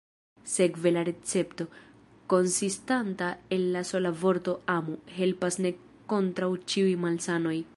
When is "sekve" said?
0.51-0.91